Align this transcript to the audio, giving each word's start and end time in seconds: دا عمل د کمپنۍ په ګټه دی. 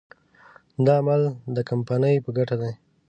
دا 0.85 0.93
عمل 1.01 1.21
د 1.55 1.57
کمپنۍ 1.69 2.15
په 2.25 2.29
ګټه 2.37 2.55
دی. 2.61 2.71